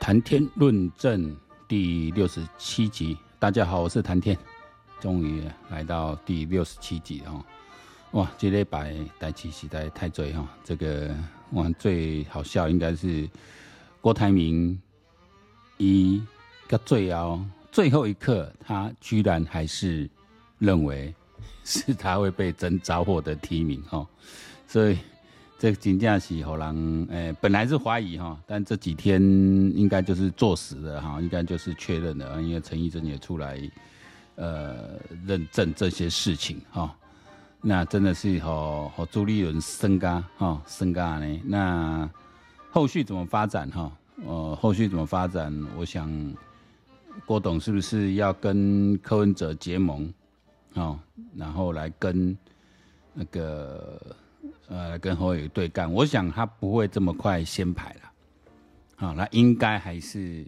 [0.00, 1.36] 谈天论政
[1.68, 4.36] 第六十七集，大家好，我是谈天，
[4.98, 7.44] 终于来到第六十七集哦，
[8.12, 11.14] 哇，这礼拜代志实在太多哈，这个
[11.50, 13.28] 哇最好笑应该是
[14.00, 14.80] 郭台铭
[15.76, 16.20] 一
[16.66, 17.38] 个最后
[17.70, 20.08] 最后一刻，他居然还是
[20.58, 21.14] 认为
[21.62, 24.04] 是他会被征召获的提名哈，
[24.66, 24.96] 所以。
[25.60, 26.74] 这个金价是好让
[27.10, 29.20] 诶，本来是怀疑哈，但这几天
[29.76, 33.60] 应该就是坐实了哈，应该就是确认了，因为陈义贞也出来
[34.36, 36.96] 呃认证这些事情哈，
[37.60, 42.10] 那真的是和和朱立伦升嘎哈升嘎呢，那
[42.70, 43.92] 后续怎么发展哈？
[44.24, 45.54] 呃，后续怎么发展？
[45.76, 46.10] 我想
[47.26, 50.10] 郭董是不是要跟柯文哲结盟
[50.72, 50.98] 哦？
[51.36, 52.34] 然后来跟
[53.12, 54.00] 那个。
[54.68, 58.12] 呃，跟侯友对干，我想他不会这么快先排了，
[58.96, 60.46] 好，那应该还是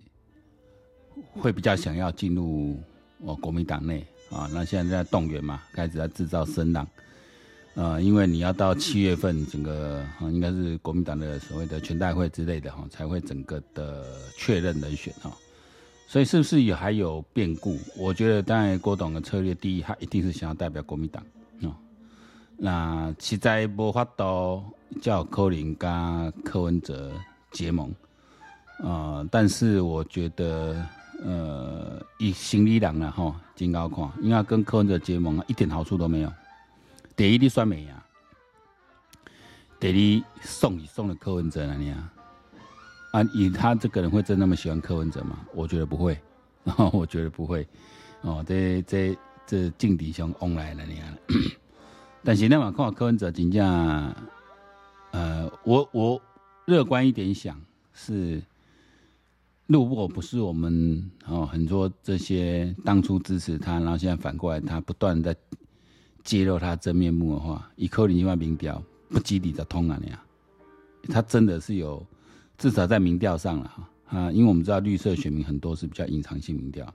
[1.32, 2.80] 会比较想要进入
[3.18, 4.48] 哦国民党内啊。
[4.52, 6.86] 那现在在动员嘛，开始在制造声浪，
[7.74, 14.04] 呃，因为你要到七月份，整个应该是国民党的所谓的全代会之类的哈，才会整个的
[14.36, 15.30] 确认人选哈。
[16.06, 17.78] 所以是不是也还有变故？
[17.96, 21.24] 我觉得当然郭董的策略，第一，他一定是想要代表国民党。
[22.64, 24.62] 那实在无法度
[25.00, 27.10] 叫柯林跟柯文哲
[27.50, 27.92] 结盟，
[28.78, 30.80] 呃，但是我觉得，
[31.24, 36.32] 呃，以心理人了哈，真高看，因为跟柯文哲结盟啊，一点好处都没有。
[37.16, 38.00] 第一，你算没呀？
[39.80, 42.12] 第二，送你送了柯文哲了你啊？
[43.10, 45.40] 啊，以他这个人会真那么喜欢柯文哲吗？
[45.52, 46.16] 我觉得不会，
[46.62, 47.66] 然 后我觉得不会。
[48.20, 51.08] 哦，这这这劲敌兄翁来了你啊！
[52.24, 53.64] 但是那么看柯文哲真正，
[55.10, 56.22] 呃，我我
[56.66, 57.60] 乐观一点想
[57.92, 58.40] 是，
[59.66, 65.36] 如果不是我们哦很多这些当初支持他，然后现在反过来他不断在
[66.22, 70.24] 揭露他真面目的话，以柯林一万民调不及你的通啊你啊，
[71.08, 72.06] 他真的是有
[72.56, 76.94] 至少在民调上了哈啊，因为我们知道绿色选民很多是比较隐藏性民调。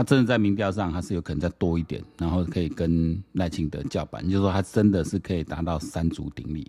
[0.00, 6.66] 他真的在民调上，他是有可能再多一点，然后可以跟赖清德叫板，就是说他真的是可以达到三足鼎立。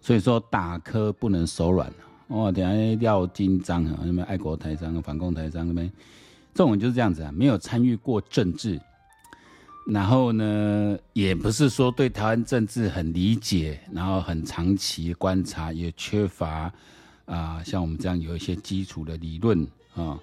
[0.00, 1.92] 所以说打磕不能手软
[2.28, 5.90] 哦，等下要紧张啊，那边爱国台商、反共台商那边，
[6.54, 8.80] 这种人就是这样子啊，没有参与过政治，
[9.88, 16.72] 然后呢，也不是说对台湾政治很理解，然后很长期观察，也缺乏
[17.24, 19.66] 啊、像我们这样有一些基础的理论
[19.96, 20.16] 啊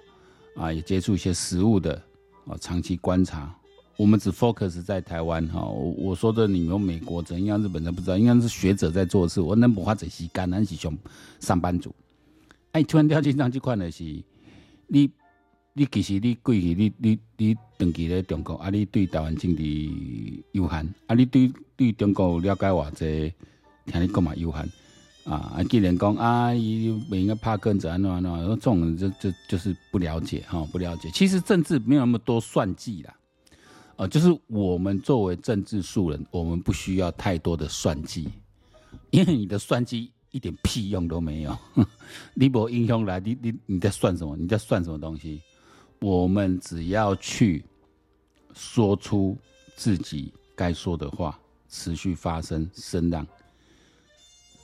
[0.56, 2.02] 啊，也接触一些实务的。
[2.46, 3.54] 啊，长期观察，
[3.96, 5.64] 我们只 focus 在台湾哈。
[5.64, 9.40] 我我说的，你们美国怎样日本人不知道，应该是学者在做事。
[9.40, 10.98] 我能不花这些干，那是上
[11.40, 11.94] 上班族。
[12.72, 14.02] 哎，突然掉进上这块的是，
[14.88, 15.10] 你
[15.72, 19.62] 你其实你过去你你你长期在中国，啊，你对台湾政治
[20.52, 23.32] 有限，啊，你对对中国了解偌济，
[23.86, 24.68] 听你讲嘛有限。
[25.24, 31.10] 啊，既然讲啊，伊不应该怕跟子安怎安怎，这种人就就就是不了解哈，不了解。
[31.10, 33.14] 其实政治没有那么多算计啦，
[33.96, 38.28] 啊，就是我们作为政治素人，我们不需要太多的算计，
[39.10, 41.56] 因为你的算计一点屁用都没有。
[42.34, 44.36] 你不英雄来，你你你在算什么？
[44.36, 45.40] 你在算什么东西？
[46.00, 47.64] 我们只要去
[48.54, 49.38] 说出
[49.76, 53.24] 自己该说的话，持续发声声浪。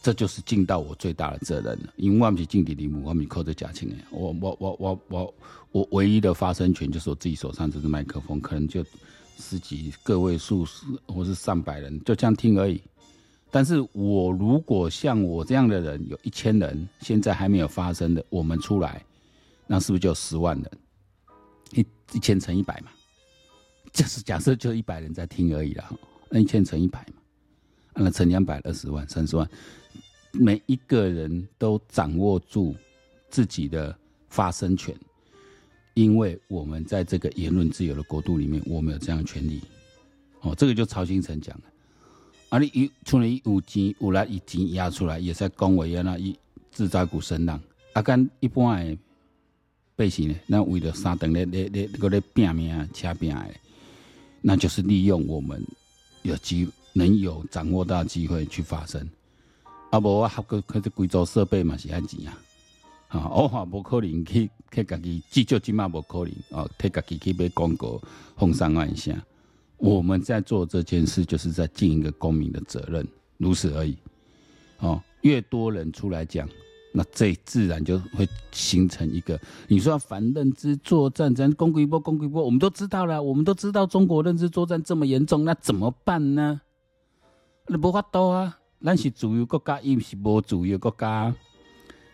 [0.08, 5.34] 这就是尽到我最大的责任了，因为我们是政治人物，我们扣着假情哎，我我我我我
[5.70, 8.82] 我唯一的发声权就是我自己手上这支麦克风，可能就
[9.36, 10.64] 十几个位数，
[11.08, 12.80] 或是上百人就这样听而已。
[13.50, 19.04] 但是我如果像我这样的人有一千人，现在还没有发声的，我们出来，
[19.66, 20.70] 那是不是就十万人？
[21.72, 22.90] 一一千乘一百嘛，
[23.92, 25.84] 就是假设就一百人在听而已了，
[26.30, 27.17] 那一千乘一百嘛。
[28.00, 29.48] 那成两百二十万、三十万，
[30.32, 32.74] 每一个人都掌握住
[33.28, 33.96] 自己的
[34.28, 34.94] 发声权，
[35.94, 39.60] 因为我们在这个言论自由的国度里面，我们有这样的权利。
[40.42, 41.64] 哦，这个就曹兴诚讲的。
[42.50, 46.38] 啊，你一出来一有钱，有来一钱压出来，也是在讲话呀，那一
[46.70, 47.60] 制造股声浪。
[47.94, 48.96] 啊，跟一般的
[49.96, 53.54] 背姓呢，那为了三等咧咧咧嗰咧拼命啊，掐拼的，
[54.40, 55.60] 那就是利用我们
[56.22, 56.68] 有机。
[56.98, 59.08] 能有掌握到机会去发生，
[59.90, 62.36] 啊，无我合个可是贵州设备嘛是安钱啊，
[63.08, 68.00] 啊，我话无可能去去家己，至少起码无可能哦，替家己去买广告，
[68.36, 69.14] 风声万下。
[69.76, 73.06] 我们在做这件事，就是在尽一个公民的责任，
[73.36, 73.96] 如此而已。
[74.80, 76.48] 哦，越多人出来讲，
[76.92, 86.60] 那这自然就会形成一个，你说要反认知作战，咱攻击波攻击波，我们都知道了，我们都知道中国认知作战这么严重，那怎么办呢？
[87.68, 91.34] 你无法度啊，咱是自由国家，伊毋是无自由国家，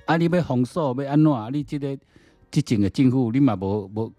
[0.04, 1.32] 啊，你要封锁要安怎？
[1.52, 1.96] 你这个
[2.50, 4.12] 执政的政府，你嘛无无，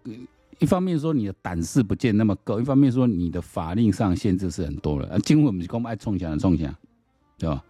[0.59, 6.73] 一方面说你的胆识不见那么够，一方面说你的法令上限制是很多了，啊，政府毋是讲爱冲啥就冲啥，
[7.37, 7.61] 对吧？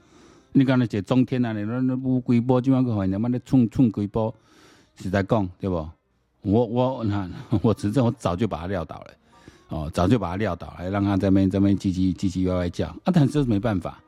[0.54, 4.34] 你讲那些中天啊，你那那乌龟波，今晚个反正妈的冲冲龟波，
[4.96, 5.90] 实在讲对不？
[6.42, 7.28] 我我那
[7.64, 9.08] 我执政，我早就把他撂倒了，
[9.75, 13.12] 哦，早就把他撂倒了，让他在那边在那边唧唧唧唧歪歪叫啊！
[13.13, 14.01] 但是没办法，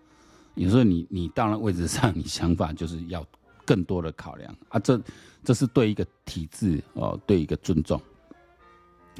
[0.55, 3.25] 有时候你你到了位置上，你想法就是要
[3.65, 4.79] 更多的考量啊！
[4.79, 4.97] 这
[5.43, 8.01] 这是对一个体制哦，对一个尊重，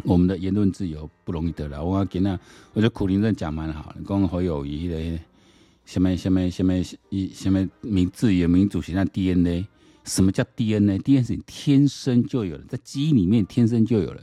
[0.04, 1.84] 我们的言论自由不容易得了。
[1.84, 2.40] 我给那
[2.72, 5.20] 我觉得苦林正讲蛮好，讲侯友谊的。
[5.86, 6.74] 什么什么什么
[7.10, 9.66] 一什么民自由民主形象 DNA？
[10.04, 14.22] 什么叫 DNA？DNA 是天生就有的，在基因里面天生就有了。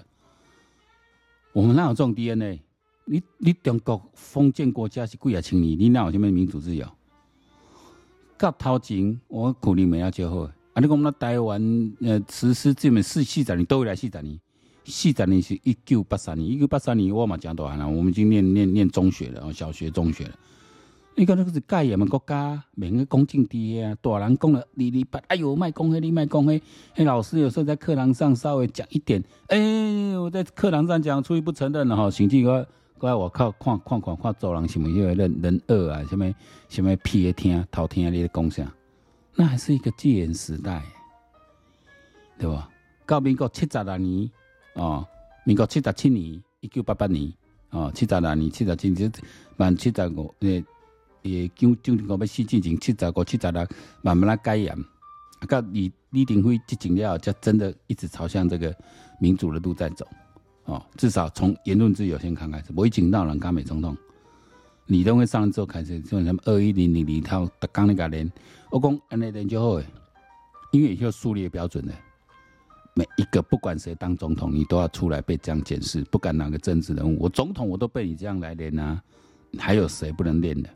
[1.55, 2.61] 我们哪有这种 DNA？
[3.05, 6.85] 你你中国封建国家是几啊千年，你哪有什么民主自由？
[8.37, 10.41] 到头前我可能没要就好。
[10.41, 11.63] 啊，你讲我们台湾
[12.01, 14.37] 呃实施这么四四十年，都会来四十年。
[14.85, 20.37] 四十年是一九八三年，一九八三年我嘛讲大汉了，我们已经念念念中学了，小学中学了。
[21.17, 26.61] 你讲那个是戒严的国家，免个讲政治啊，大人讲了二二八，哎呦，卖讲黑，你卖讲黑。
[26.93, 32.67] 嘿，老师有时候在课堂上稍微讲一点，哎、欸，我在课堂上讲，出于不承认了哈，甚至个
[32.99, 36.33] 个我靠看看看看走廊什么，因为人人恶啊，什么
[36.69, 38.75] 什么屁听偷听你的讲啥，
[39.37, 40.83] 那还是一个戒严时代，
[42.39, 42.69] 对吧？
[43.07, 44.29] 到民国七十六年
[44.73, 45.07] 哦，
[45.45, 47.33] 民国七十七年，一九八八年
[47.71, 49.13] 哦，七十六年七十七年
[49.57, 50.65] 满七十五诶
[51.25, 53.67] 也将将我们四进行七十个七十六
[54.03, 54.77] 慢慢来改严，
[55.49, 58.75] 到李李登辉执政了，就真的一直朝向这个
[59.19, 60.07] 民主的路在走。
[60.67, 62.67] 哦，至少从言论自由先看开始。
[62.77, 63.97] 我已经到了刚美总统，
[64.87, 68.31] 李登辉上任之后开始，就什么二一零零零套的刚那个连，
[68.71, 69.87] 我讲安内连就好诶，
[70.73, 71.93] 因为以后树立标准的，
[72.95, 79.03] 每一个不管谁当总统，你都要出来被这样检视，不管哪个政治人物，我总统我都被你这样来练啊，
[79.59, 80.69] 还有谁不能练的？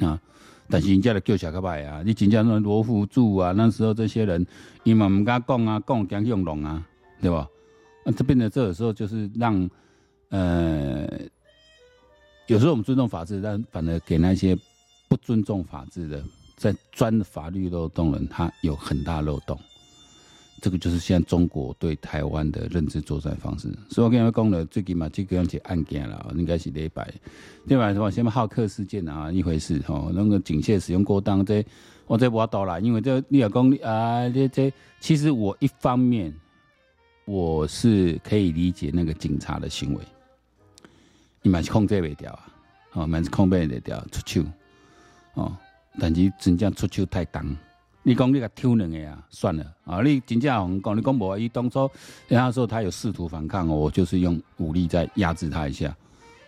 [0.00, 0.20] 啊！
[0.68, 4.44] 但是人家的叫小可派啊，你真正那罗福柱啊，那时候这些人，
[4.82, 6.84] 伊嘛唔敢讲啊，讲讲用龙啊，
[7.20, 7.48] 对吧？
[8.04, 9.70] 那这变得这个时候就是让，
[10.30, 11.08] 呃，
[12.48, 14.58] 有时候我们尊重法治，但反而给那些
[15.08, 16.22] 不尊重法治的，
[16.56, 19.56] 在钻法律漏洞的人，他有很大漏洞。
[20.60, 27.12] 这个就是现在中国对台湾的认知作战方式，所以我跟你们讲了，最起码这个案件了，应该是礼拜，
[27.68, 27.92] 对吧？
[27.92, 28.10] 什么？
[28.10, 31.64] 先把浩克事件啊一回事哈，那个警械使用过当，这
[32.06, 36.32] 我这我倒了，因为这你要讲啊，这这其实我一方面
[37.26, 40.00] 我是可以理解那个警察的行为，
[41.42, 42.48] 你蛮是控制不掉啊，
[42.94, 44.46] 哦，蛮是控制不掉出手，
[45.34, 45.54] 哦，
[46.00, 47.56] 但是真正出手太重。
[48.08, 50.00] 你讲你个挑两个啊，算了啊！
[50.00, 51.90] 你真正红讲，你讲无伊当初，
[52.28, 55.92] 然后说他有试图反抗，我就是用武力再压制他一下，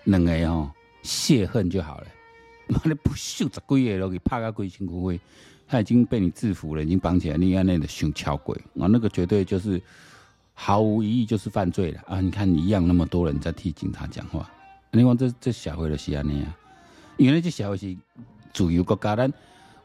[0.04, 0.70] 两个吼
[1.02, 2.06] 泄恨就好了。
[2.68, 5.18] 妈的不秀十几个都给拍个鬼辛苦灰，
[5.66, 9.82] 他已经被你制服了，已经绑起来，你看那个熊敲鬼啊，那个绝对就是
[10.54, 12.20] 毫无疑义就是犯罪了啊！
[12.20, 14.48] 你看你一样那么多人在替警察讲话，
[14.92, 16.56] 你讲这这社会就是安尼啊，
[17.16, 17.96] 因为这社会是
[18.52, 19.28] 自由国家的。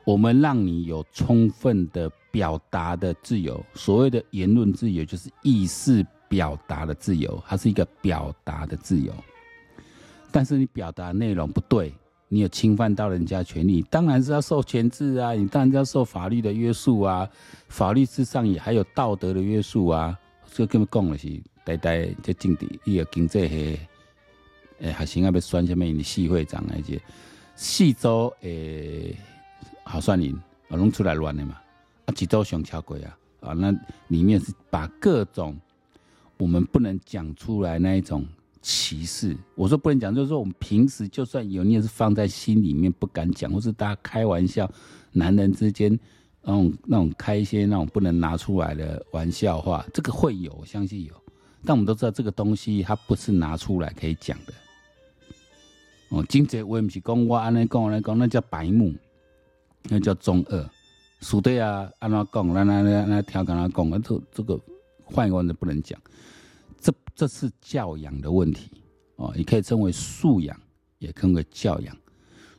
[0.05, 9.13] 我们让你有充分的表达的自由，所谓的言论自由就是意识表达的自由，它是一个表达的自由。
[10.31, 11.93] 但是你表达内容不对，
[12.27, 17.29] 你有侵犯到人家权利，当然是要受钳制啊，你当然要受法律的约束啊，
[17.69, 20.17] 法律之上也还有道德的约束啊。
[20.51, 23.79] 这根本讲的是呆呆在政治，伊个经济系，
[24.79, 27.01] 诶，还行啊，要选什么你系会长那些
[27.55, 29.15] 系州诶。
[29.93, 30.35] 好算你
[30.69, 31.55] 啊，弄出来乱的嘛，
[32.07, 33.71] 啊，几周熊敲鬼啊，啊，那
[34.07, 35.55] 里面是把各种
[36.35, 38.25] 我们不能讲出来那一种
[38.59, 44.67] 歧视，我说不能讲，就是说我们平时就算有，你也是放在心里面不敢讲，或是大家开玩笑，
[45.12, 45.91] 男人之间
[46.41, 51.13] 那种那种开一些那种不能拿出来的玩笑话，这个会有，我相信有，
[51.63, 54.53] 但我们都知道这个东西它不是拿出来可以讲的。
[56.09, 58.91] 哦，今节我也不是讲我安尼讲来讲，那叫白目。
[59.89, 60.69] 那叫中二，
[61.21, 64.59] 属对啊，按他讲，那那那那调侃他讲，这这个
[65.03, 65.99] 换一个人不能讲，
[66.79, 68.71] 这这是教养的问题
[69.17, 70.57] 哦，也可以称为素养，
[70.99, 71.95] 也称为教养。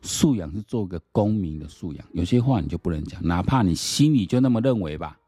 [0.02, 5.18] 素养是做个公民的素养，有些话你就不能讲，哪怕你心里就那么认为吧。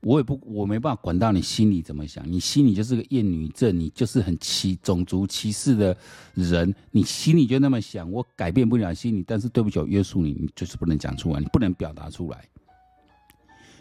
[0.00, 2.24] 我也不，我没办法管到你心里怎么想。
[2.30, 5.96] 你心里就是个厌女症，你就是很歧种族歧视的
[6.34, 9.24] 人，你心里就那么想，我改变不了心里。
[9.26, 12.48] 但是对不起，我约束你，你就是不能讲出来，你不能表达出来。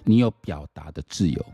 [0.03, 1.45] 你有表达的自由，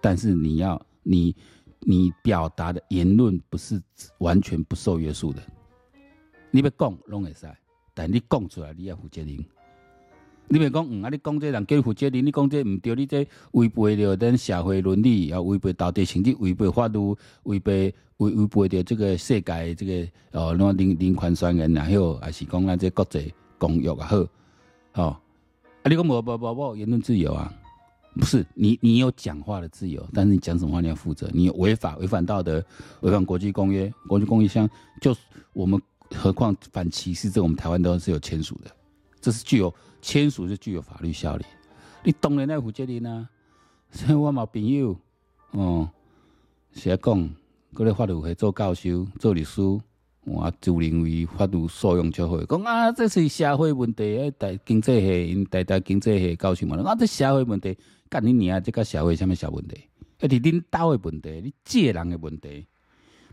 [0.00, 1.34] 但是你要你
[1.80, 3.82] 你表达的言论不是
[4.18, 5.42] 完全不受约束的。
[6.52, 7.46] 你要讲拢会使，
[7.92, 9.44] 但你讲出来你要负责任。
[10.48, 11.08] 你别讲，嗯啊！
[11.10, 24.16] 你讲这人叫负责任，你讲这唔对，你这违背了咱社会伦理，要违背道德，甚至违背法律，违背违违背掉这个世界这个哦，那人人权宣言也好，还是讲咱这国际公约也好，
[24.94, 25.16] 哦，
[25.82, 25.88] 啊！
[25.88, 27.52] 你讲无无无无言论自由啊？
[28.14, 32.64] 不是，你你有讲话的自由，但是你讲什么话你要负责，你有违法违反道德，
[33.00, 34.66] 违反国际公约，国际公约像
[35.02, 35.14] 就
[35.52, 35.78] 我们
[36.14, 38.70] 何况反歧视，这我们台湾都是有签署的，
[39.26, 39.74] 这是具有。
[40.02, 41.44] 签署是具有法律效力，
[42.04, 43.28] 你当然要负责任啊！
[43.90, 44.96] 所以我嘛朋友，
[45.50, 45.90] 哦，
[46.72, 47.18] 是来讲，
[47.74, 49.60] 嗰个法律系做教授、做律师，
[50.22, 52.40] 我就认为法律素养较好。
[52.44, 57.76] 讲啊，这是社会问题，诶，大经济系，因大大经济系教授嘛，啊，这社会问题，
[58.08, 59.80] 干你娘，这个社会什么小问题？
[60.20, 62.64] 一是恁兜的问题，你借人的问题。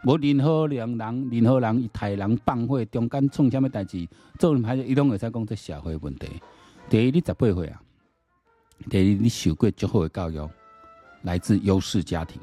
[0.06, 4.08] 无任何两人，任何人，伊杀人放火，中间创啥物代志，
[4.38, 6.28] 做歹事，伊拢会使讲这社会问题。
[6.90, 7.80] 第一，你十八岁啊；
[8.90, 10.50] 第二，你受过足好的教育，
[11.22, 12.42] 来自优势家庭。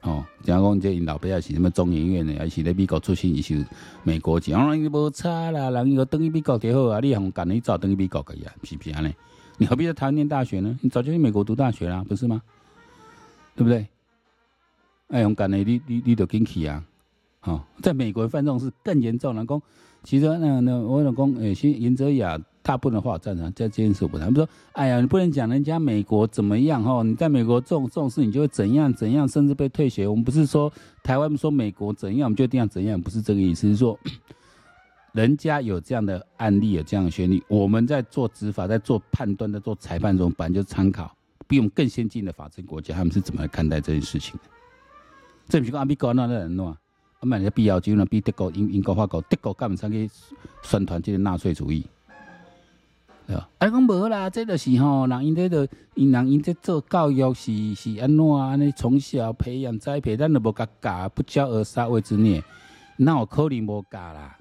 [0.00, 3.62] 哦，像讲这因老爸也是什么中研院的，还是咧美国出身，伊是
[4.02, 4.54] 美国籍。
[4.54, 7.00] 哦，伊无差啦，人伊个等于美国就好啊。
[7.00, 8.50] 你还干你早等于美国个呀？
[8.62, 9.14] 是不是安尼？
[9.58, 10.78] 你何必在台湾念大学呢？
[10.80, 12.40] 你早就去美国读大学啦，不是吗？
[13.56, 13.86] 对不对？
[15.08, 16.84] 哎，勇敢的，你你你都进去啊！
[17.40, 19.34] 好、在美国犯这种事更严重。
[19.34, 19.62] 老公，
[20.02, 24.26] 其实那那我老公，哎，其实严哲雅大部分的话站在这件事不谈。
[24.26, 27.02] 他们说，哎呀，你不能讲人家美国怎么样哈？
[27.02, 30.06] 你在美国这种这种事，你就会怎样怎样，甚至被退学。
[30.06, 30.70] 我们不是说
[31.02, 33.66] 台湾说美国怎样，我们就一定要怎样，不是这个意思。
[33.68, 33.98] 是说，
[35.14, 41.10] 人家有这样的案例，有这样的权利，我们在做执法，在做判断，在做裁判中，本来就参考
[41.46, 44.57] 比我们更先进的法治国家，他们是怎么来看待这件事情的。
[45.48, 46.76] 这不是讲阿美国那的人喏，
[47.20, 50.08] 阿们人家必要就呢比德国、英英国、法国，德国干不上去
[50.62, 51.86] 宣传这个纳粹主义，
[53.26, 53.48] 对吧？
[53.58, 62.44] 哎，讲无啦，这个是吼，人因这个因人因这做教育是是安怎安尼从小培养栽培，咱都无甲教，不教而杀谓之孽，
[62.98, 64.36] 那我可能无教啦。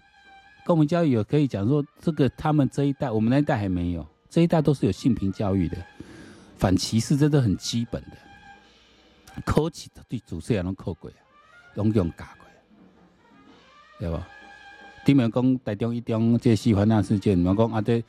[0.66, 5.78] 公民教育有可以讲说，这个他们这一代，我们那一代还没有，这一代都是有性平教育的，
[6.58, 8.27] 反歧视这都很基本的。
[9.46, 11.18] 考试对主持人拢考过啊，
[11.76, 12.48] 拢用教过，
[14.00, 14.28] 对吧？
[15.06, 18.04] 顶面讲台中一中这西环那事件，我讲啊这，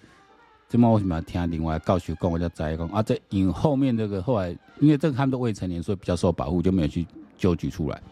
[0.68, 7.06] 这么为什么听另外教授讲，我才知讲啊这因后面这个后来，因为这个他们都未成年，所以比较受保护，就没有去
[7.36, 8.02] 揪举出来。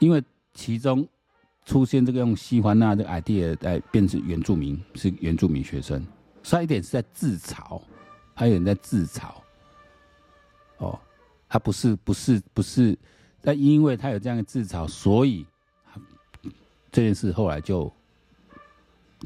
[0.00, 0.22] 因为
[0.52, 1.06] 其中
[1.64, 6.06] 出现这个用西环那这个 idea 来变成原住民，是原住民学生，
[6.42, 7.80] 所以一点是在自嘲，
[8.34, 9.30] 还有人在自嘲，
[10.76, 11.00] 哦。
[11.50, 12.96] 他不是不是不是，
[13.42, 15.44] 但因为他有这样的自嘲，所以
[16.92, 17.92] 这件事后来就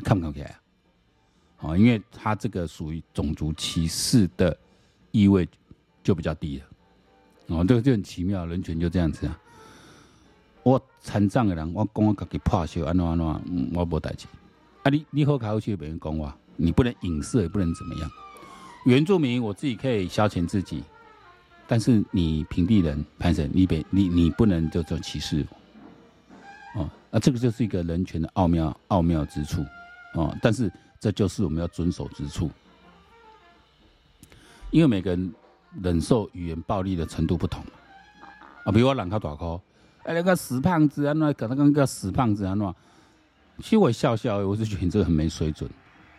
[0.03, 0.59] 看不看起来
[1.59, 1.77] 啊？
[1.77, 4.57] 因为他这个属于种族歧视的
[5.11, 5.47] 意味
[6.03, 6.65] 就比较低了。
[7.49, 9.39] 哦，这个就很奇妙，人权就这样子啊。
[10.63, 14.27] 我残障的人，我讲我自己破袖，安怎安怎，我无代志。
[14.83, 18.11] 啊，你你好考去别人讲话，你不能影射，也不能怎么样。
[18.87, 20.83] 原住民，我自己可以消遣自己。
[21.67, 25.47] 但是你平地人，潘神，你别你你不能就做歧视，
[26.75, 29.65] 哦，那这个就是一个人权的奥妙奥妙之处，
[30.15, 32.51] 哦，但是这就是我们要遵守之处，
[34.71, 35.35] 因为每个人
[35.83, 37.65] 忍受语言暴力的程度不同，
[38.65, 39.61] 啊，比如我人较大颗，
[40.03, 42.75] 哎，那个死胖子啊，那搞那个个死胖子啊，那，
[43.59, 45.71] 其实我笑笑，我是觉得你这个很没水准，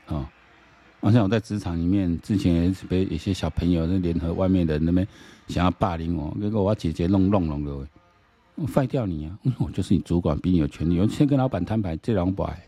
[0.08, 0.28] 啊、
[1.06, 5.08] 好像我在职场里面，之前也是被一些小朋友在联合外面的那边
[5.48, 7.88] 想要霸凌我，结果我姐姐弄弄弄的，
[8.56, 9.38] 我废掉你啊！
[9.62, 11.00] 我就是你主管，比你有权利。
[11.00, 12.60] 我先跟老板摊牌，这两百。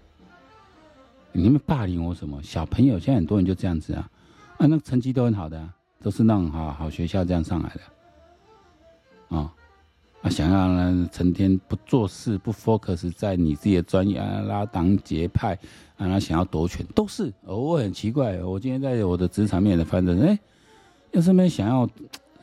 [1.31, 2.39] 你们霸凌我什么？
[2.43, 4.07] 小朋友现在很多人就这样子啊，
[4.59, 5.67] 啊，那成绩都很好的，
[6.03, 9.51] 都是那种好好学校这样上来的，啊、
[10.21, 15.57] 啊，想要呢，成天不做事，不 focus 在你自己的专业啊，拉党结派，
[15.97, 17.33] 啊，他想要夺权，都是。
[17.43, 20.39] 我很奇怪，我今天在我的职场面的反正，哎，
[21.11, 21.89] 要是没想要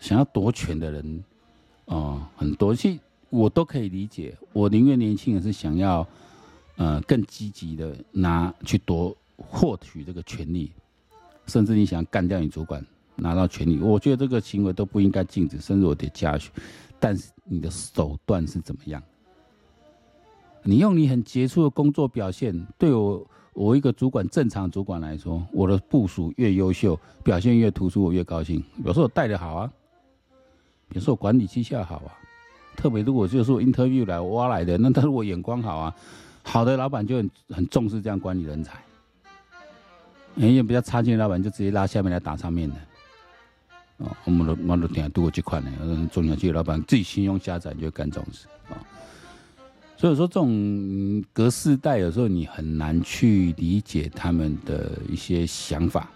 [0.01, 1.25] 想要夺权的人，
[1.87, 2.99] 哦，很多，其实
[3.31, 4.37] 我都可以理解。
[4.53, 6.07] 我宁愿年轻人是想要
[6.77, 10.73] 呃更积极的拿去夺获取这个权利，
[11.47, 12.85] 甚至你想干掉你主管
[13.15, 16.51] 拿到权利，我觉得这个行为都不应该禁止，甚至我得嘉许。
[16.99, 19.01] 但是你的手段是怎么样？
[20.63, 28.63] 你用你很杰出的工作表现，对我我一个主管正常主管来说，我的部署越优秀，表现越突出，我越高兴。
[28.85, 29.73] 有时候我带的好啊，
[30.91, 32.13] 有时候管理绩效好啊。
[32.77, 35.95] 特别如果就是我 interview 来挖来的，那他是我眼光好啊。
[36.43, 38.83] 好的老板就很很重视这样管理人才。
[40.35, 42.75] 人家比较差劲的老板就直接拉下面来打上面的。
[43.99, 45.71] 哦，我们都我们都听度过这块呢，
[46.13, 48.75] 中小企业老板自己心胸狭窄就干这种事啊。
[50.05, 56.11] 所以说，这种隔世代有时候你很难去理解他们的一些想法。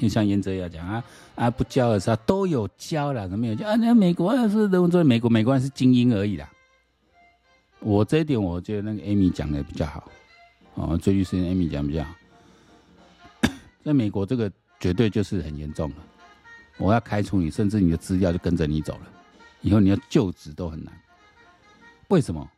[0.00, 3.76] 就像颜哲要讲啊啊，不教的时候都有教了，没有教啊？
[3.76, 6.50] 那美国是都说美国美国人是精英而已啦。
[7.80, 10.10] 我这一点我觉得那个 Amy 讲的比较好，
[10.76, 12.14] 哦，最近时间 Amy 讲比较好。
[13.84, 14.50] 在美国这个
[14.80, 15.96] 绝对就是很严重了，
[16.78, 19.06] 我要开除你，甚至你的资料就跟着你走了，
[19.60, 20.94] 以后你要就职都很难。
[22.08, 22.50] 为什么？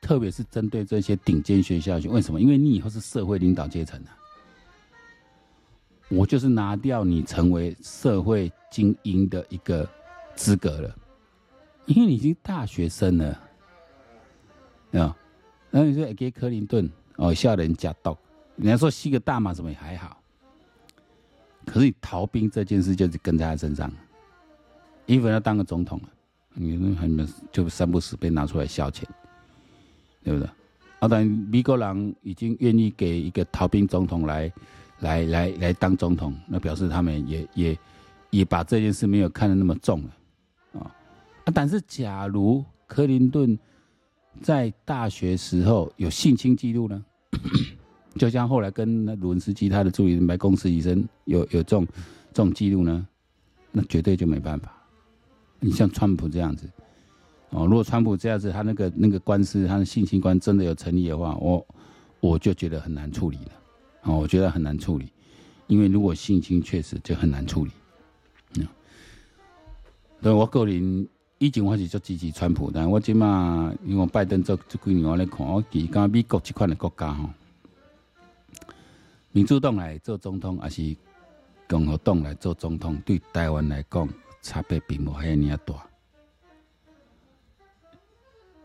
[0.00, 2.40] 特别是针对这些顶尖学校去，为什么？
[2.40, 4.16] 因为你以后是社会领导阶层啊。
[6.08, 9.86] 我就是拿掉你成为社会精英的一个
[10.34, 10.96] 资格了，
[11.84, 13.26] 因为你已经大学生了，
[14.92, 15.14] 啊，
[15.70, 18.16] 然后你说给克林顿哦，笑人家刀，
[18.56, 20.18] 人家说吸个大麻什么也还好，
[21.66, 23.92] 可是你逃兵这件事就是跟在他身上，
[25.04, 26.08] 因为要当个总统了，
[26.54, 29.02] 你们很就三不死被拿出来消遣。
[30.28, 30.50] 对不对？
[30.98, 34.52] 啊，但美国人已经愿意给一个逃兵总统来，
[35.00, 37.78] 来，来，来当总统，那表示他们也也
[38.30, 40.92] 也把这件事没有看得那么重了，啊。
[41.54, 43.58] 但是假如克林顿
[44.42, 47.04] 在大学时候有性侵记录呢？
[48.18, 51.86] 就像后来跟那鲁文斯基他的助理白公司医生有有这种
[52.32, 53.06] 这种记录呢？
[53.70, 54.74] 那绝对就没办法。
[55.60, 56.68] 你像川普这样子。
[57.50, 61.66] 哦，如果川普这样子，他那个那个官司，他的性侵官真的有成立的话，我
[62.20, 63.52] 我就觉得很难处理了。
[64.02, 65.10] 哦，我觉得很难处理，
[65.66, 67.70] 因为如果性侵确实就很难处理。
[68.58, 68.66] 嗯，
[70.20, 71.08] 对我个人
[71.38, 77.30] 以前我是做支持川普，但我今嘛因为拜登做这几年我来看，我其实讲美国这款的国家吼，
[79.32, 80.94] 民主党来做总统，还是
[81.66, 84.06] 共和党来做总统，对台湾来讲
[84.42, 85.87] 差别并无遐尔大。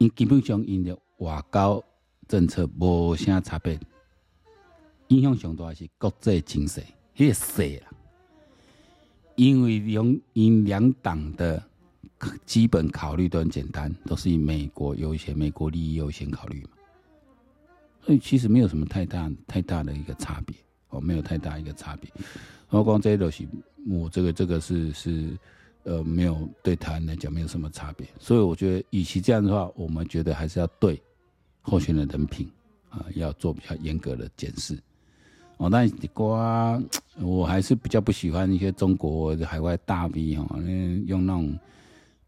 [0.10, 1.84] 基本上因的外交
[2.28, 3.80] 政策无啥差别，
[5.08, 6.82] 影响上大是国际情势，
[7.16, 7.92] 迄个势啦。
[9.36, 11.62] 因为两因两党的
[12.46, 16.70] 基本考虑都很简单，都是以美国优先，美国利益优先考虑嘛。
[18.02, 20.56] 所以其实没有什么太大太大的一个差别，
[20.90, 22.10] 哦，没有太大一个差别。
[22.70, 23.48] 我讲这些东西，
[23.90, 25.38] 我这个这个是是。
[25.84, 31.02] 呃，没有对台湾来讲没有什么差别，所以我觉得，与其这样的话，我们觉得还是要对
[31.62, 32.50] 候选人人品
[32.90, 34.78] 啊，要做比较严格的检视。
[35.58, 36.82] 哦，但是瓜，
[37.22, 40.58] 我还是比较不喜欢一些中国海外大 V 哈，
[41.06, 41.60] 用那种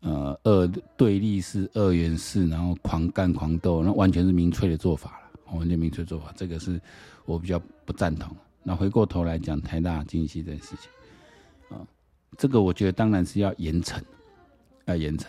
[0.01, 6.79] 呃二对立式、二元式，然后狂干狂斗，那完全是民粹的做法了，完全民粹做法，这个是
[7.25, 8.35] 我比较不赞同。
[8.63, 10.89] 那回过头来讲台大经济这件事情。
[12.37, 14.01] 这个我觉得当然是要严惩，
[14.85, 15.25] 要严惩，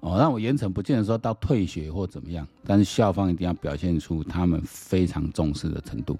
[0.00, 6.18] 哦，那我严惩不见得说到退学或怎么样，但是校方一定要表现出他们非常重视的程度，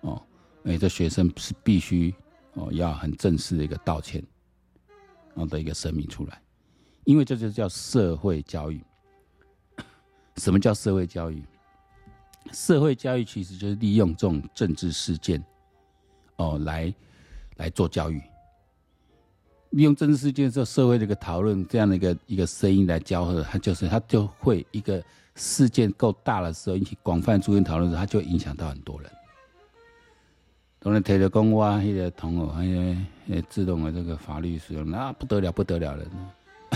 [0.00, 0.22] 哦，
[0.64, 2.14] 哎，这学生是必须
[2.54, 4.22] 哦要很正式的一个道歉，
[5.34, 6.42] 然后的一个声明出来，
[7.04, 8.82] 因为这就叫社会教育。
[10.36, 11.42] 什么叫社会教育？
[12.52, 15.44] 社会教育其实就是利用这种政治事件，
[16.36, 16.92] 哦，来
[17.56, 18.20] 来做教育。
[19.70, 25.02] 利用政治事件的时候，社会的一个讨论，这样的一个一个声音来交合，它就是它就会一个
[25.36, 29.10] 事件够大的时候，引起广泛注意讨论时候，它就影响到很多人。
[30.80, 32.64] 当然，提着公哇，那个同学，还
[33.36, 36.04] 有自动的这个法律使用，那不得了，不得了了。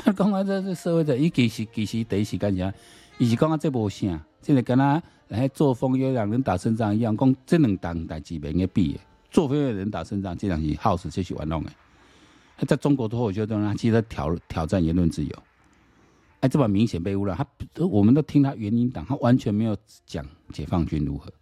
[0.17, 2.73] 讲啊，这这社会的，伊其实其实第一时间讲，
[3.19, 11.73] 伊是讲啊，这无啥，这个跟他来作风有两人打胜仗一样，讲这两档代志袂用比的，作风有人打胜仗，这两是耗时继续玩弄的。
[12.67, 15.43] 在中国之后，我觉得他其实挑挑战言论自由，
[16.41, 17.37] 哎，这把明显被污染。
[17.37, 17.47] 他，
[17.87, 21.33] 我们都听他原因党，他完全没有讲解放军如何，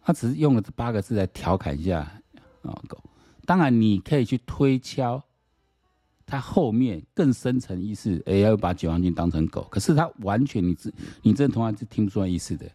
[0.00, 2.00] 他只是用了这八个字来调侃一下
[2.62, 2.80] 啊。
[2.86, 3.02] 狗，
[3.44, 5.22] 当然你可以去推敲
[6.24, 9.66] 他后面更深层意思，哎，要把解放军当成狗。
[9.70, 10.90] 可是他完全你这
[11.22, 12.70] 你这同样是听不出来意思的，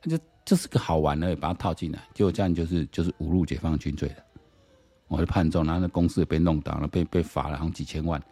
[0.00, 4.16] 他就就是个好玩而已，把它套进来，结果这样就是就是侮辱解放军罪了。
[5.08, 8.22] 我就判重，然后那公司也被弄倒了，被被罚了好像几千万。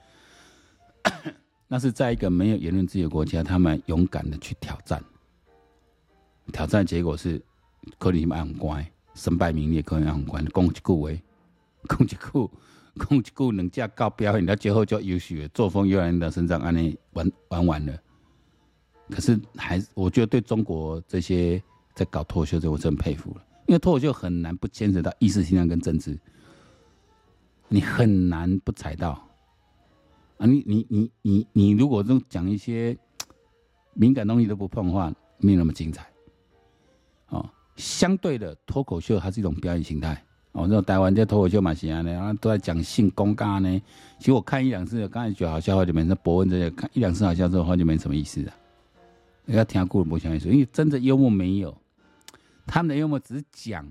[1.68, 5.02] 那是在一个没有言论自由的国家，他们勇敢的去挑战，
[6.52, 7.42] 挑战结果是
[7.98, 11.20] 可能蛮乖，身败名裂，可能蛮乖，攻击顾威，
[11.88, 12.50] 攻击顾。
[12.98, 17.94] 空气够能架高表演，到最后就优秀，作风越来越身上，安尼玩玩完了。
[19.10, 21.62] 可是还我觉得对中国这些
[21.94, 26.18] 在搞脱口秀这，我真佩服了，因为脱口秀很难不牵扯到意识形态跟政治，
[27.68, 29.11] 你很难不踩到
[30.38, 30.46] 啊！
[30.46, 32.96] 你你你你你如果都讲一些
[33.94, 36.07] 敏感东西都不碰的话，没有那么精彩。
[37.29, 40.22] 哦，相对的脱口秀还是一种表演形态。
[40.52, 43.83] 我说台湾这脱口秀嘛是安尼，然后都在讲性公干呢。
[44.18, 46.02] 其实我看一两次，刚才觉得好笑话就没。
[46.05, 48.52] 那博文这些看一两次好笑之后，就没什么意思了。
[49.46, 51.76] 要听故事不讲意思，因为真的幽默没有，
[52.66, 53.87] 他们的幽默只是讲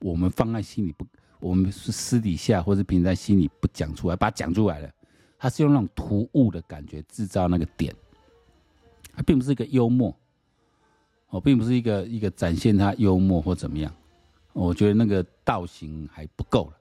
[0.00, 1.06] 我们放在心里不，
[1.42, 4.88] 我们是私底下或者平常心里不讲出来，把它讲出来了。
[5.36, 7.92] 他是用那种突兀的感觉制造那个点，
[9.12, 10.16] 他并不是一个幽默，
[11.30, 13.92] 哦，并不是一个一个展现他幽默或怎么样。
[14.52, 16.76] 我觉得那个道行还不够了，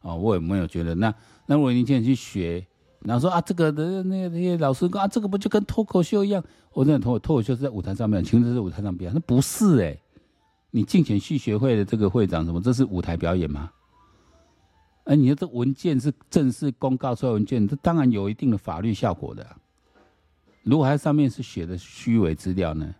[0.00, 0.94] 哦，我也没有觉得。
[0.94, 2.66] 那那如果你现在去学，
[3.00, 6.42] 然后说啊，这个的那那些老师说啊，这个不就跟脱口秀一样？
[6.72, 9.14] 我认为脱脱口秀是在舞台上面，请问这是舞台上表演？
[9.14, 9.98] 那不是哎、
[10.70, 12.58] 你竞选戏学会的这个会长什么？
[12.58, 13.70] 这是舞台表演吗？
[15.04, 19.46] 哎，你的这文件是正式公告出来文件，这当然有一定的法律效果的。
[20.62, 22.94] 如果它上面是写的虚伪资料呢？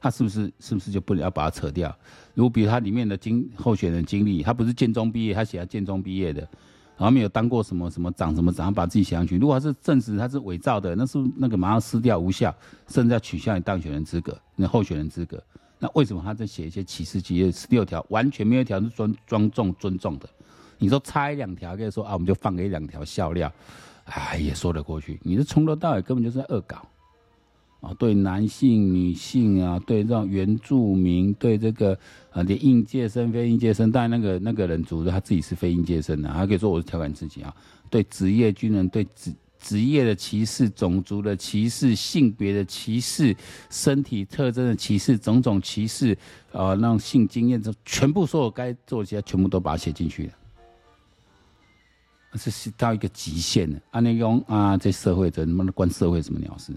[0.00, 1.96] 他是不是是不是就不能要把它扯掉？
[2.34, 6.42] 如果比如他里面的经候选人经历，他不是建中毕业，他写他建中毕业的，
[6.98, 9.38] 然后没有当过什么什么长什么长，把自己写上去。
[9.38, 12.54] 如果他是证实他是伪造的，那是那个马上撕掉无效，
[12.86, 15.42] 甚至要取消你当选人资格、你候选人资格。
[15.78, 20.28] 那为什么他在写一些歧视企业十六条，完全没有一条是尊庄重尊重的？
[20.84, 23.50] 你说差一两条，可以说啊，我们就放给两条笑料，
[24.04, 25.18] 哎，也说得过去。
[25.22, 26.86] 你这从头到尾根本就是在恶搞。
[27.80, 31.98] 啊，对男性、女性啊，对这种原住民，对这个
[32.32, 37.54] 啊，连应届生、非应届生，当然那个那个人主他自己是非应届生的，他可以说我是调侃自己啊。
[37.88, 43.34] 对职业军人，对职职业的歧视、种族的歧视、性别的歧视、
[43.68, 46.16] 身体特征的歧视、种种歧视
[46.52, 50.32] 啊，那种性经验，这全部所有该做的，全部都把它写进去了。
[52.34, 53.80] 这是到一个极限了。
[53.92, 56.72] 按那种啊，这社会这他妈的关社会什么鸟事？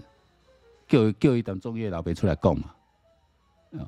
[0.86, 2.70] 叫叫一等中业老辈出来讲嘛，
[3.72, 3.84] 啊，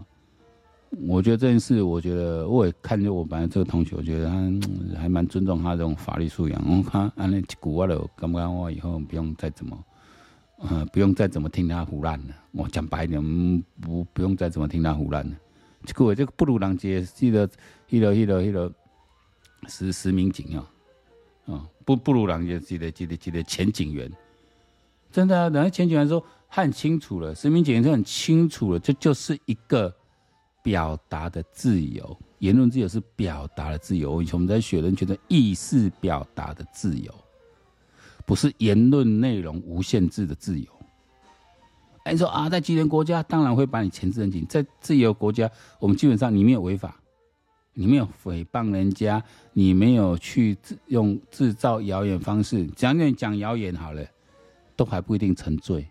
[1.06, 6.62] 我觉得这件事，我觉得我也看着我班这个同学，我觉得他还蛮尊重他这种法律素养。
[6.68, 9.84] 我看安尼古话了，刚刚我以后不用再怎么，
[10.58, 12.34] 呃，不用再怎么听他胡乱了。
[12.52, 15.36] 我讲白一点，不不用再怎么听他胡乱了。
[15.86, 17.48] 这个这个不如人杰，记得
[17.88, 18.70] 记得记得记得
[19.68, 20.70] 实实名警啊，
[21.96, 24.10] 不不如人杰，记得记得记得前警员，
[25.10, 26.24] 真的啊，人家前警员说。
[26.52, 29.94] 他很清楚了，实名检验是很清楚了，这就是一个
[30.64, 34.20] 表达的自由，言论自由是表达的自由。
[34.20, 37.14] 以前我们在学人觉得意识表达的自由，
[38.26, 40.66] 不是言论内容无限制的自由。
[42.02, 45.48] 哎，你说啊，在极权国家当然会把你钳制很紧，在自由国家，
[45.78, 46.99] 我们基本上你没有违法，
[47.74, 50.56] 你没有诽谤人家，你没有去
[50.88, 54.04] 用制造谣言方式讲讲讲谣言好了，
[54.76, 55.86] 都还不一定成罪。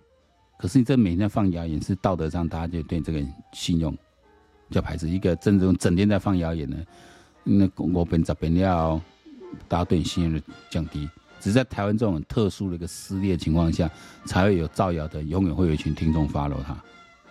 [0.58, 3.98] 可是你这每天放谣言，是道德上大家就对这个信用
[4.70, 5.10] 叫排斥。
[5.10, 6.78] 一个真正整天在放谣言的，
[7.44, 9.00] 那我本这边要
[9.68, 11.10] 大家对你信任的降低。
[11.40, 13.90] 只是在台湾这种特殊的一个撕裂情况下，
[14.26, 16.78] 才会有造谣的，永远会有一群听众 follow 他。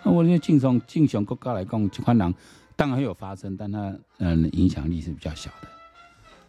[0.03, 2.35] 那我觉得敬从敬雄国家来讲，这款人
[2.79, 5.69] 当然会有发生，但它嗯影响力是比较小的。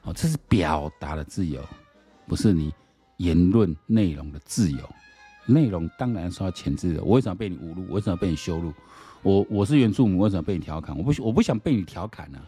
[0.03, 1.59] 哦，这是表达的自由，
[2.27, 2.71] 不是你
[3.17, 4.77] 言论内容的自由。
[5.47, 7.03] 内容当然是要钳制的。
[7.03, 7.83] 我为什么被你侮辱？
[7.89, 8.71] 我为什么被你羞辱？
[9.23, 10.95] 我我是原住民，为什么被你调侃？
[10.95, 12.45] 我不我不想被你调侃啊！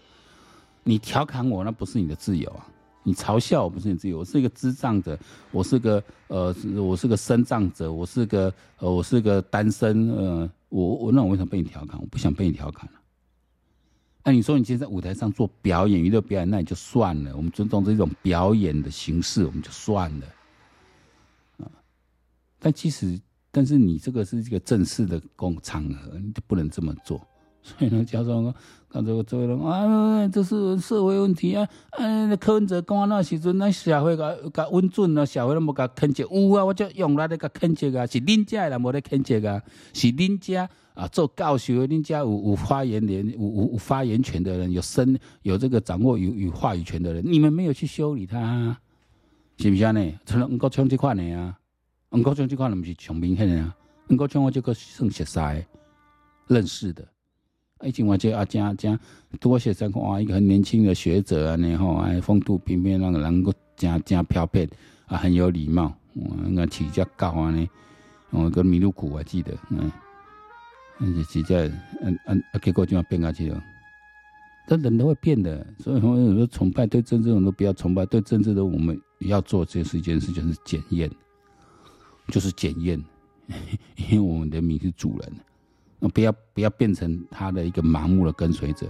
[0.84, 2.68] 你调侃我，那不是你的自由啊！
[3.02, 4.20] 你嘲笑我，不是你自由。
[4.20, 5.18] 我是一个智障者，
[5.50, 12.00] 我是个呃，我是个身障者，我是个呃，我是个单身呃，我我那我为什么被你调侃？
[12.00, 13.01] 我不想被你调侃了。
[14.24, 17.36] 那你说你今天在舞台上做表演娱乐表演，那也就算了。
[17.36, 20.26] 我们尊重这种表演的形式，我们就算了。
[22.60, 27.20] 但其实，但是你这个是一个正式的公场合，你就不能这么做。
[27.64, 28.54] 所以呢，教授讲，
[28.88, 31.68] 刚才我作为人啊，这是社会问题啊！
[31.92, 36.24] 哎，柯文哲讲那时阵，那社会甲甲稳准啊，社会都无甲谴责。
[36.24, 39.62] 有啊，我就用来咧甲谴责啊，是恁家人无咧谴责啊，
[39.94, 40.70] 是恁家
[41.02, 48.80] 啊做教授的，恁家有有发言权、有有有发言权的人，有声有这个掌握有有话语权的人，你们没有去修理他，啊，
[49.58, 49.92] 是不是啊？
[49.92, 51.58] 呢，除了吴国昌这块呢啊，
[52.12, 53.76] 吴国昌这块呢不是上明显的啊，
[54.10, 55.66] 吴国昌我这个算熟识
[56.46, 57.04] 认识的。
[57.84, 59.00] 以前我就啊，讲讲
[59.40, 64.70] 多学生哇，一个很年轻的学者啊，然后哎，风度翩翩，那个人够讲讲飘撇
[65.08, 67.68] 啊，很有礼貌，嗯，那起价高啊呢，
[68.30, 69.92] 我跟米露苦我记得，嗯，
[71.02, 71.56] 而且起价，
[72.02, 73.62] 嗯嗯，结果就要变下去了。
[74.68, 81.12] 但人都会变的，所以说有时候崇拜对政治人都不要崇拜，对政治的我们要做这是一件事，就是检验，
[82.28, 83.04] 就是检验，
[83.98, 85.34] 因为我们人民是主人。
[86.00, 88.88] 那不要不要变成他的一个盲目的跟随者。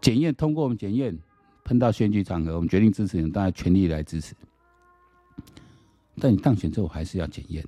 [0.00, 1.16] 检验通过我们检验，
[1.64, 4.34] 碰到选举场合，我们决定支持你，大家全力来支持。
[6.20, 7.64] 但你当选之后还是要检验，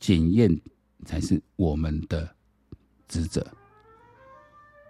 [0.00, 0.60] 检验
[1.04, 2.28] 才是我们的
[3.08, 3.44] 职责。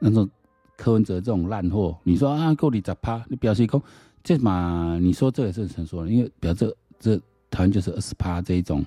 [0.00, 0.28] 那种
[0.76, 3.24] 柯文哲这种烂货，你说啊够你咋趴？
[3.28, 3.82] 你表示说
[4.22, 4.98] 这嘛？
[5.00, 6.10] 你说这也是成熟了？
[6.10, 6.76] 因为表示这
[7.16, 8.84] 这台湾就是二十趴这一种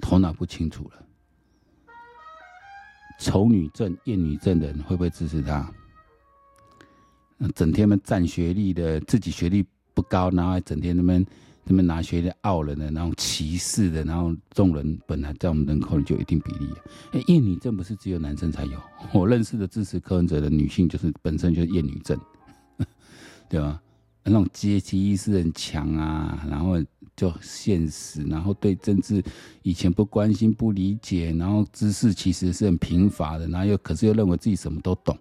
[0.00, 1.04] 头脑不清楚了。
[3.18, 5.72] 丑女症、厌女症的人会不会支持他？
[7.54, 11.24] 整天们占学历的，自己学历不高，然后还整天他们
[11.64, 16.68] 他们拿学历傲人的，然后歧视的，然后众人本来在我们人口里就一定比例。
[17.12, 18.78] 哎，厌女症不是只有男生才有，
[19.12, 22.18] 我认识的支持柯文哲的女性就是本身就是厌女症，
[23.48, 23.80] 对吧？
[24.22, 26.82] 那种阶级意识很强啊，然后。
[27.16, 29.22] 就现实，然后对政治
[29.62, 35.16] 以前不关心、不理解，然后知识其实是很贫乏的，然后又可是又认为自己什么都懂，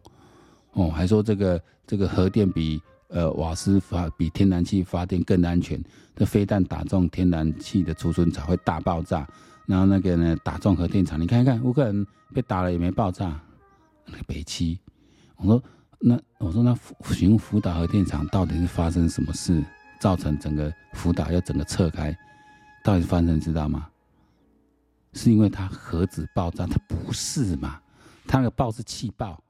[0.72, 2.82] 哦，还说这个这个核电比
[3.14, 5.82] 呃瓦斯发比天然气发电更安全，
[6.16, 9.28] 这飞弹打中天然气的储存槽会大爆炸，
[9.68, 13.40] 然后那个呢打中核电厂，你看一看乌克兰被打了也没爆炸，
[14.08, 14.80] 那个北七，
[15.38, 15.64] 我说
[16.00, 16.76] 那我说那
[17.14, 19.64] 寻福岛核电厂到底是发生什么事？
[20.00, 22.14] 造成整个福岛要整个撤开，
[22.84, 23.88] 到底是发生知道吗？
[25.14, 26.66] 是因为它核子爆炸？
[26.66, 27.80] 它不是嘛？
[28.28, 29.42] 它那个爆是气爆，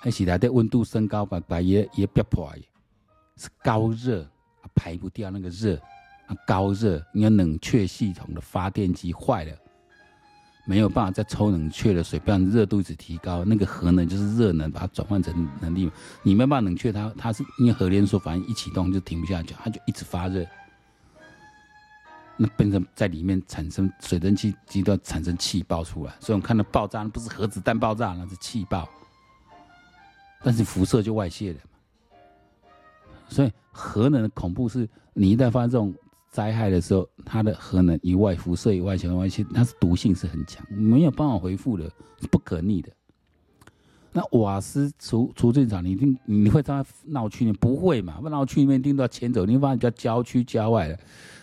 [0.00, 2.50] 还是来的温度升高把把也也憋破，
[3.36, 4.26] 是高热
[4.74, 5.76] 排不掉那个热
[6.26, 9.54] 啊，高热你看冷却系统的发电机坏了。
[10.66, 15.90] 没有办法再抽冷却的水，不然热度一直提高，那个核能就是热能，把它转换成能力。
[16.22, 20.46] 你没办法冷却它，它是因为核连锁反应一启动就停不下去，它就一直发热。
[22.36, 26.12] 那变成在里面产生水蒸气，极端产生气爆出来。
[26.20, 28.88] 所以我们看到爆炸那，不是核子弹爆炸，那是气爆。
[30.42, 32.18] 但是辐射就外泄了嘛。
[33.28, 35.94] 所以核能的恐怖是，你一旦发生这种。
[36.32, 42.88] 灾害的时候，它的核能以外辐射以外，全外泄，它是毒性是很强，没有办法恢复的，是不可逆的。
[44.12, 48.20] 那瓦斯储储存厂，你一定你会在闹区里面不会嘛？
[48.22, 50.96] 闹区里面一定都要迁走，你会发现比较郊区郊外的，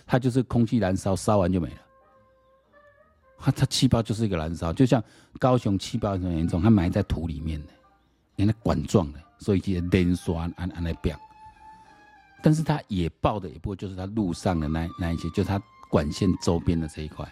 [0.05, 1.77] 它就是空气燃烧，烧完就没了。
[3.38, 5.03] 它它气泡就是一个燃烧，就像
[5.38, 7.73] 高雄气泡很严重，它埋在土里面的，
[8.38, 11.19] 连那管状的，所以叫连刷按按来表。
[12.41, 17.28] 但是它也爆的也不过，就是它路上的那那一些，就是它管线周边的这一块，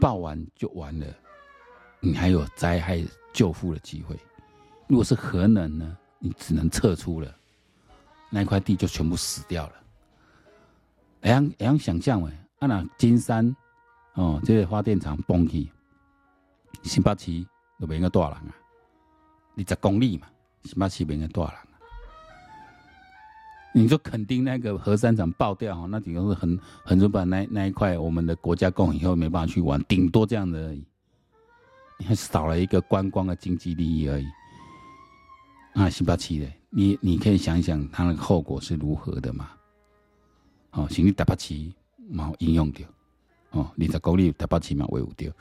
[0.00, 1.06] 爆完就完了，
[2.00, 4.18] 你还有灾害救复的机会。
[4.88, 7.32] 如果是核能呢，你只能撤出了，
[8.30, 9.72] 那一块地就全部死掉了。
[11.20, 13.54] 哎呀哎呀，想象哎，啊那金山
[14.14, 15.70] 哦，这个发电厂崩起，
[16.82, 17.46] 新北市
[17.78, 18.54] 就变个大人啊，
[19.56, 20.26] 二十公里嘛，
[20.64, 21.54] 新北市变个大人。
[23.72, 30.84] 你说肯定那个核三厂爆掉哈，那顶多是很很多把那那一块我们的国家供以后没办法去玩，顶多这样的而已，
[31.96, 34.26] 你还少了一个观光的经济利益而已。
[35.74, 39.50] 啊，十八七的，你你可以想一想，它那个后果是如何的嘛？
[40.72, 41.72] 哦，行李打八七
[42.12, 42.88] 冇应用掉，
[43.50, 45.32] 哦，你在公里打八七嘛维护掉，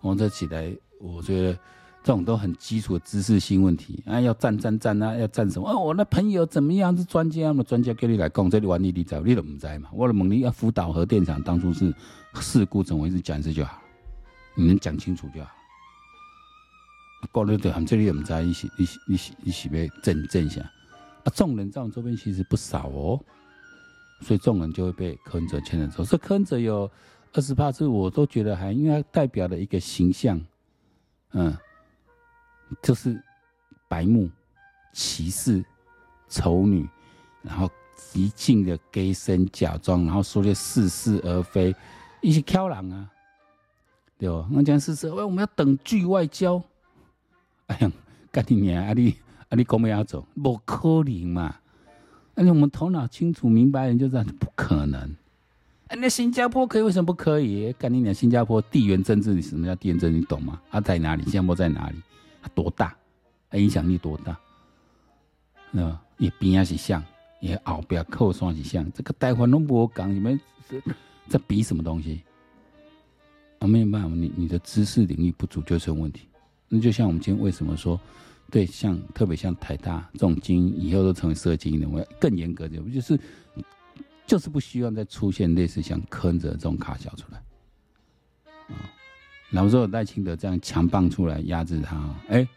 [0.00, 1.58] 我这起来，我觉得。
[2.04, 5.70] 这种都很基础的知识性问题啊，要战战战啊，要战什么？
[5.70, 6.96] 哦，我那朋友怎么样？
[6.96, 7.62] 是专家嘛？
[7.62, 9.88] 专家叫你来讲，这里玩你你知你都不知嘛？
[9.92, 11.94] 我的问你，要福岛核电厂当初是
[12.40, 13.20] 事故怎么回事？
[13.20, 13.80] 讲一次就好，
[14.56, 15.50] 你能讲清楚就好。
[17.30, 20.60] 过了对，很这里也不知，一起一起一起一起被震震一下
[21.22, 21.30] 啊！
[21.32, 23.20] 众人在我们周边其实不少哦，
[24.22, 26.04] 所以众人就会被柯文哲牵着走。
[26.04, 26.90] 这柯文哲有
[27.32, 30.40] 二十八次，我都觉得还因为他代表了一个形象，
[31.34, 31.56] 嗯。
[32.82, 33.20] 就是
[33.88, 34.30] 白目、
[34.92, 35.64] 歧视、
[36.28, 36.88] 丑女，
[37.42, 41.74] 然后极尽的假神假装，然后说些似是而非，
[42.20, 43.10] 一些挑人啊，
[44.18, 44.46] 对吧？
[44.50, 46.62] 那讲似是而非，我们要等距外交。
[47.66, 47.92] 哎呀，
[48.30, 48.84] 干你娘！
[48.84, 49.16] 啊你
[49.48, 51.56] 啊你讲没要走，不可能嘛！
[52.34, 55.14] 而且我们头脑清楚明白人就知道不可能。
[55.90, 57.72] 那新加坡可以，为什么不可以？
[57.74, 58.14] 干你娘！
[58.14, 60.18] 新加坡地缘政治，你什么叫地缘政治？
[60.18, 60.60] 你懂吗？
[60.70, 61.22] 它在哪里？
[61.24, 61.96] 新加坡在哪里？
[62.48, 62.96] 多大？
[63.50, 64.38] 它影响力多大？
[65.70, 67.02] 那也边也是像，
[67.40, 68.90] 也后边靠山是像。
[68.92, 70.80] 这个台湾都不讲，你们这
[71.28, 72.22] 在比什么东西？
[73.58, 76.28] 啊，没有办法，你你的知识领域不足就成问题。
[76.68, 78.00] 那就像我们今天为什么说，
[78.50, 83.18] 对，像特别像台大这种精英，以后都成为社精英的，我更严格点，就是。
[84.24, 87.42] 就是不希望再出现类似像柯文哲这种卡小出来，
[88.74, 88.88] 啊，
[89.52, 91.96] 然后说赖清德这样强棒出来压制他，
[92.28, 92.48] 哎、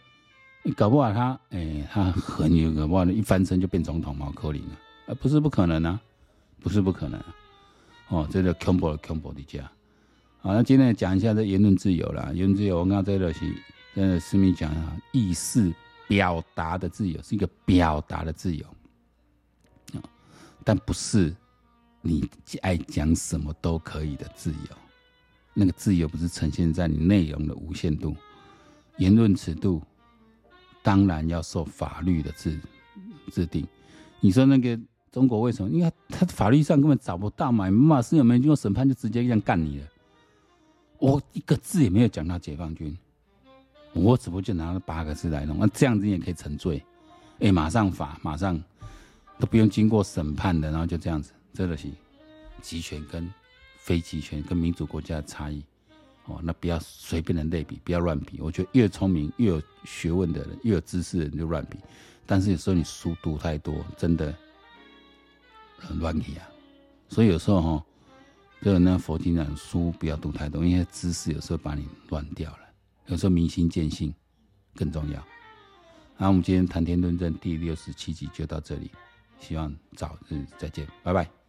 [0.63, 4.73] 你搞不好他，哎、他很有搞不好一翻身就变总统嘛，克林啊，
[5.07, 6.01] 啊，不是不可能啊，
[6.61, 7.21] 不是不可能，
[8.07, 9.69] 哦，这个 combo combo 的家，
[10.39, 13.41] 好，那今天讲一下这言论自由啦，言论自由，我刚才这个是
[13.93, 15.71] 真的私密讲啊，意识
[16.07, 18.65] 表达的自由是一个表达的自由，
[19.93, 19.99] 啊，
[20.63, 21.35] 但不是。
[22.07, 22.23] 你
[22.61, 24.77] 爱讲什么都可以的自由，
[25.55, 28.15] 那个自由不是呈现在你内容的无限度，
[28.97, 29.81] 言论尺度
[30.83, 32.59] 当然要受法律的制
[33.31, 33.65] 制定。
[34.19, 34.79] 你说那个
[35.11, 35.69] 中国为什么？
[35.69, 39.87] 因为他法律上根本找不到嘛，马斯有没有经过审判就直接这样干你了。
[40.97, 42.95] 我一个字也没有讲到解放军，
[43.93, 46.83] 我只不过就拿了八个字来弄，那这样子也可以成罪？
[47.39, 48.61] 哎，马上罚，马上
[49.39, 51.31] 都不用经过审判的，然后就这样子。
[51.53, 51.89] 这个是
[52.61, 53.29] 集权跟
[53.85, 55.63] 非集权跟民主国家的差异
[56.25, 58.41] 哦，那不要随便的类比，不要乱比。
[58.41, 61.77] 我觉得越聪明、越有学问的人、越有知识的人就乱比。
[62.25, 64.33] 但是有时候你书读太多，真的
[65.77, 66.49] 很乱比啊。
[67.09, 67.85] 所以有时候哈、哦，
[68.63, 72.59] 就那佛经讲书不要读太多，因为知识有时候把你乱掉了。
[73.05, 74.11] 有时候明心见性
[74.73, 75.23] 更重要。
[76.17, 78.89] 那我们今天谈天论政第六十七集就到这里，
[79.39, 81.44] 希望早日再见，拜拜。